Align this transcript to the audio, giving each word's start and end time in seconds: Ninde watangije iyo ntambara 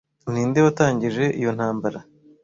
Ninde 0.31 0.59
watangije 0.65 1.25
iyo 1.39 1.51
ntambara 1.57 1.99